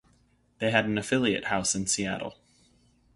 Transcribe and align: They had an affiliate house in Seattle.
They 0.57 0.71
had 0.71 0.85
an 0.85 0.97
affiliate 0.97 1.45
house 1.45 1.75
in 1.75 1.85
Seattle. 1.85 2.35